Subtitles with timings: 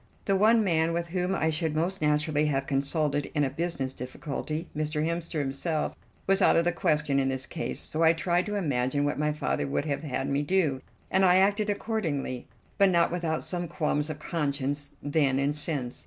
[0.25, 4.67] The one man with whom I should most naturally have consulted in a business difficulty
[4.75, 5.05] Mr.
[5.05, 5.93] Hemster himself
[6.25, 9.31] was out of the question in this case, so I tried to imagine what my
[9.31, 12.47] father would have had me do, and I acted accordingly,
[12.79, 15.99] but not without some qualms of conscience then and since.